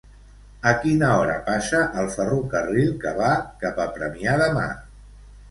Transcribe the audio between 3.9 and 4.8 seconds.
Premià de Mar?